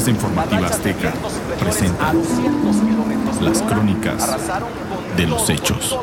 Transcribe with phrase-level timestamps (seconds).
[0.00, 1.12] Fuerza Informativa Azteca
[1.60, 2.14] presenta
[3.42, 4.34] las crónicas
[5.14, 5.98] de los hechos.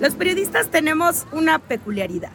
[0.00, 2.32] Los periodistas tenemos una peculiaridad.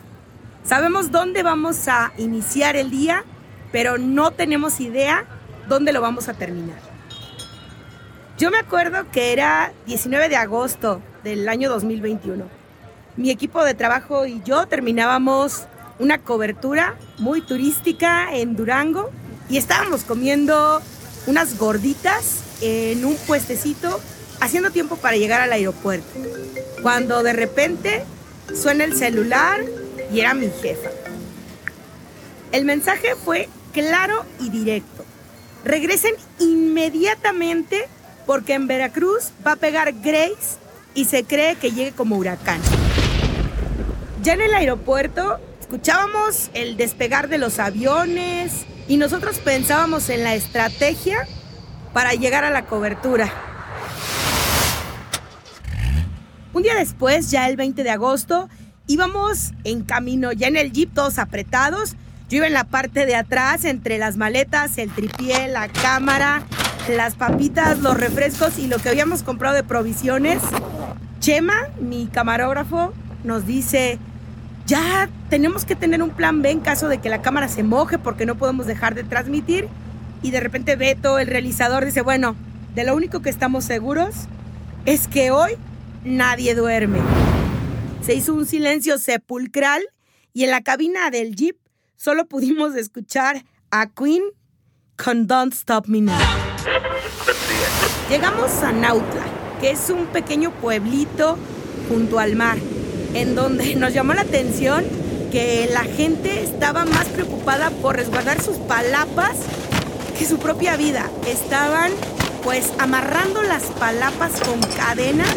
[0.64, 3.24] Sabemos dónde vamos a iniciar el día,
[3.72, 5.26] pero no tenemos idea
[5.70, 6.80] dónde lo vamos a terminar.
[8.40, 12.46] Yo me acuerdo que era 19 de agosto del año 2021.
[13.18, 15.68] Mi equipo de trabajo y yo terminábamos
[16.00, 19.12] una cobertura muy turística en Durango
[19.50, 20.82] y estábamos comiendo
[21.26, 24.00] unas gorditas en un puestecito
[24.40, 26.08] haciendo tiempo para llegar al aeropuerto.
[26.82, 28.04] Cuando de repente
[28.54, 29.62] suena el celular
[30.12, 30.90] y era mi jefa.
[32.52, 35.04] El mensaje fue claro y directo.
[35.66, 37.88] Regresen inmediatamente
[38.26, 40.58] porque en Veracruz va a pegar Grace
[40.94, 42.62] y se cree que llegue como huracán.
[44.24, 50.34] Ya en el aeropuerto escuchábamos el despegar de los aviones y nosotros pensábamos en la
[50.34, 51.28] estrategia
[51.92, 53.30] para llegar a la cobertura.
[56.54, 58.48] Un día después, ya el 20 de agosto,
[58.88, 61.98] íbamos en camino, ya en el jeep todos apretados.
[62.30, 66.44] Yo iba en la parte de atrás, entre las maletas, el tripié, la cámara,
[66.90, 70.42] las papitas, los refrescos y lo que habíamos comprado de provisiones.
[71.20, 72.94] Chema, mi camarógrafo,
[73.26, 74.00] nos dice,
[74.68, 77.98] ya tenemos que tener un plan B en caso de que la cámara se moje
[77.98, 79.68] porque no podemos dejar de transmitir.
[80.22, 82.36] Y de repente Beto, el realizador, dice, bueno,
[82.76, 84.14] de lo único que estamos seguros
[84.86, 85.54] es que hoy
[86.04, 87.00] nadie duerme.
[88.02, 89.84] Se hizo un silencio sepulcral
[90.34, 91.58] y en la cabina del jeep
[91.96, 94.24] solo pudimos escuchar a Queen
[95.02, 96.18] con Don't Stop Me Now.
[98.10, 99.26] Llegamos a Nautla,
[99.60, 101.38] que es un pequeño pueblito
[101.90, 102.58] junto al mar,
[103.14, 104.86] en donde nos llamó la atención
[105.32, 109.34] que la gente estaba más preocupada por resguardar sus palapas
[110.18, 111.10] que su propia vida.
[111.28, 111.92] Estaban
[112.44, 115.36] pues amarrando las palapas con cadenas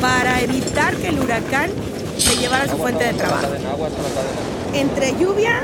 [0.00, 1.70] para evitar que el huracán
[2.16, 3.48] se llevara su fuente de trabajo.
[4.74, 5.60] Entre lluvia,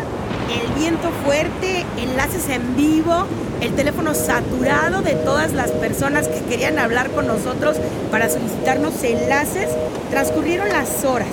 [0.50, 3.26] el viento fuerte, enlaces en vivo,
[3.60, 7.76] el teléfono saturado de todas las personas que querían hablar con nosotros
[8.10, 9.68] para solicitarnos enlaces,
[10.10, 11.28] transcurrieron las horas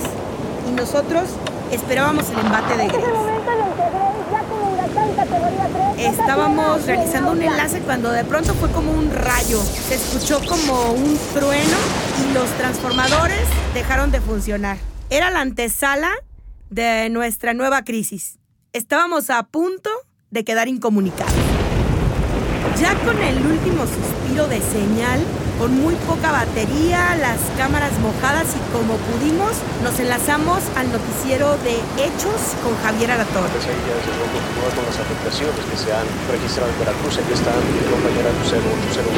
[0.70, 1.24] y nosotros
[1.72, 3.32] esperábamos el embate de Grace.
[5.98, 9.62] Estábamos realizando un enlace cuando de pronto fue como un rayo.
[9.62, 11.78] Se escuchó como un trueno
[12.24, 14.78] y los transformadores dejaron de funcionar.
[15.10, 16.10] Era la antesala
[16.72, 18.40] de nuestra nueva crisis.
[18.72, 19.90] Estábamos a punto
[20.32, 21.34] de quedar incomunicados.
[22.80, 25.20] Ya con el último suspiro de señal,
[25.60, 29.52] con muy poca batería, las cámaras mojadas y como pudimos,
[29.84, 33.44] nos enlazamos al noticiero de Hechos con Javier Arator.
[33.44, 39.10] con las afectaciones que se han registrado en Veracruz, aquí está mi compañera Lucero, Lucero.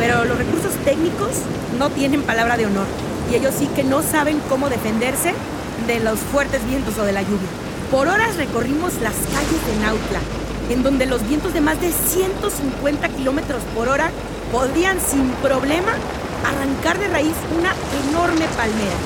[0.00, 1.46] Pero los recursos técnicos
[1.78, 2.86] no tienen palabra de honor
[3.30, 5.32] y ellos sí que no saben cómo defenderse
[5.88, 7.48] de los fuertes vientos o de la lluvia.
[7.90, 10.20] Por horas recorrimos las calles de Nautla,
[10.68, 14.10] en donde los vientos de más de 150 kilómetros por hora
[14.52, 15.92] podrían sin problema
[16.46, 17.72] arrancar de raíz una
[18.06, 18.98] enorme palmera.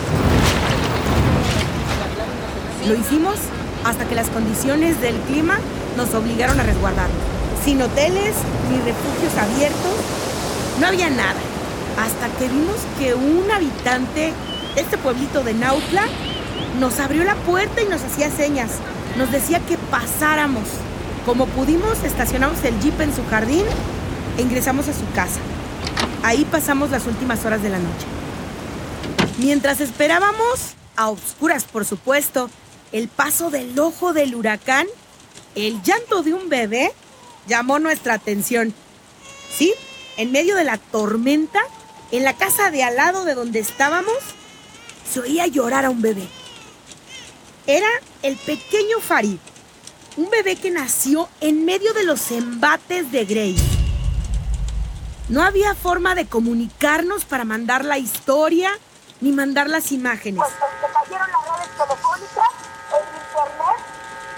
[2.89, 3.37] Lo hicimos
[3.85, 5.59] hasta que las condiciones del clima
[5.97, 7.17] nos obligaron a resguardarnos.
[7.65, 8.35] Sin hoteles
[8.69, 9.95] ni refugios abiertos,
[10.81, 11.39] no había nada.
[11.97, 14.33] Hasta que vimos que un habitante
[14.75, 16.09] de este pueblito de Nautla
[16.79, 18.71] nos abrió la puerta y nos hacía señas.
[19.17, 20.65] Nos decía que pasáramos.
[21.27, 23.65] Como pudimos, estacionamos el jeep en su jardín
[24.37, 25.41] e ingresamos a su casa.
[26.23, 28.07] Ahí pasamos las últimas horas de la noche.
[29.39, 32.51] Mientras esperábamos, a oscuras por supuesto,
[32.93, 34.87] el paso del ojo del huracán,
[35.55, 36.93] el llanto de un bebé
[37.47, 38.75] llamó nuestra atención.
[39.55, 39.73] Sí,
[40.17, 41.61] en medio de la tormenta,
[42.11, 44.17] en la casa de al lado de donde estábamos,
[45.11, 46.29] se oía llorar a un bebé.
[47.67, 47.87] Era
[48.23, 49.39] el pequeño Farid,
[50.17, 53.63] un bebé que nació en medio de los embates de Grace.
[55.29, 58.73] No había forma de comunicarnos para mandar la historia
[59.21, 60.43] ni mandar las imágenes.
[60.45, 62.49] se cayeron las redes telefónicas,
[62.91, 63.79] el internet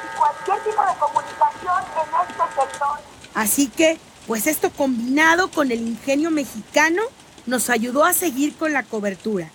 [0.05, 2.99] y cualquier tipo de comunicación en este sector.
[3.33, 7.03] Así que, pues esto combinado con el ingenio mexicano
[7.47, 9.51] nos ayudó a seguir con la cobertura.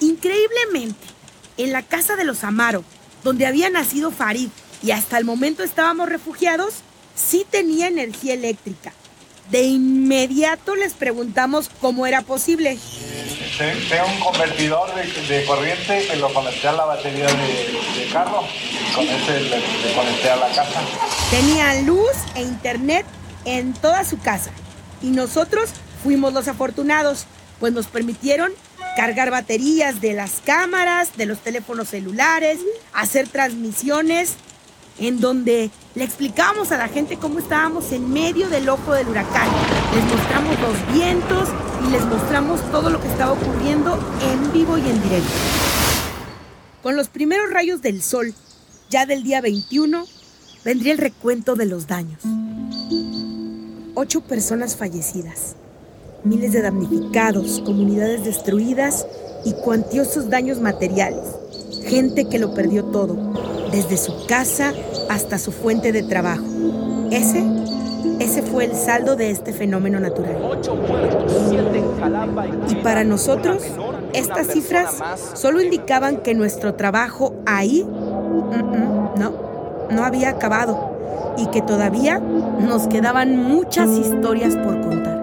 [0.00, 1.11] Increíblemente,
[1.56, 2.84] en la casa de los Amaro,
[3.24, 4.48] donde había nacido Farid
[4.82, 6.74] y hasta el momento estábamos refugiados,
[7.14, 8.92] sí tenía energía eléctrica.
[9.50, 12.78] De inmediato les preguntamos cómo era posible.
[13.58, 19.04] tengo un convertidor de, corriente que lo conecté a la batería de, carro y con
[19.04, 20.80] ese le, le conecté a la casa.
[21.30, 23.04] Tenía luz e internet
[23.44, 24.52] en toda su casa
[25.02, 25.70] y nosotros
[26.02, 27.26] fuimos los afortunados,
[27.60, 28.52] pues nos permitieron
[28.96, 32.58] cargar baterías de las cámaras, de los teléfonos celulares,
[32.92, 34.34] hacer transmisiones
[34.98, 39.48] en donde le explicábamos a la gente cómo estábamos en medio del ojo del huracán.
[39.94, 41.48] Les mostramos los vientos
[41.86, 45.32] y les mostramos todo lo que estaba ocurriendo en vivo y en directo.
[46.82, 48.34] Con los primeros rayos del sol,
[48.90, 50.04] ya del día 21,
[50.64, 52.22] vendría el recuento de los daños.
[53.94, 55.56] Ocho personas fallecidas,
[56.24, 59.06] miles de damnificados, comunidades destruidas
[59.44, 61.24] y cuantiosos daños materiales.
[61.84, 63.16] Gente que lo perdió todo,
[63.72, 64.72] desde su casa
[65.08, 66.44] hasta su fuente de trabajo.
[67.10, 67.42] Ese,
[68.20, 70.60] ese fue el saldo de este fenómeno natural.
[72.68, 73.62] Y para nosotros,
[74.12, 75.02] estas cifras
[75.34, 77.84] solo indicaban que nuestro trabajo ahí,
[79.18, 79.32] no,
[79.90, 80.92] no había acabado
[81.36, 85.21] y que todavía nos quedaban muchas historias por contar.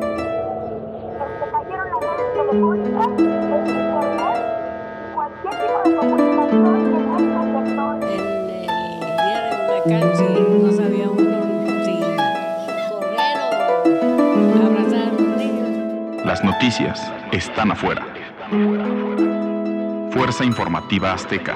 [16.25, 18.07] Las noticias están afuera.
[20.12, 21.56] Fuerza Informativa Azteca.